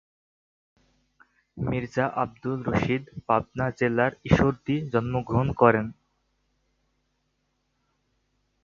[1.57, 5.85] মীর্জা আব্দুর রশিদ পাবনা জেলার ঈশ্বরদী জন্মগ্রহণ করেন।